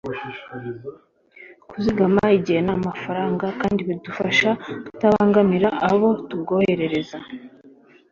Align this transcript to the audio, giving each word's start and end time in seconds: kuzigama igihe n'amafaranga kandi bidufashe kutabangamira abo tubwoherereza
kuzigama 1.69 2.23
igihe 2.37 2.59
n'amafaranga 2.67 3.45
kandi 3.61 3.79
bidufashe 3.87 4.49
kutabangamira 4.85 5.69
abo 5.89 6.09
tubwoherereza 6.27 7.17